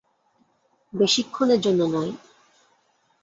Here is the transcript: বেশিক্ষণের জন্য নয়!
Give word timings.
বেশিক্ষণের 0.93 1.59
জন্য 1.61 1.81
নয়! 1.93 2.13